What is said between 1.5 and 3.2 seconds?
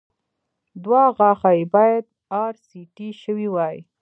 يې باید ار سي ټي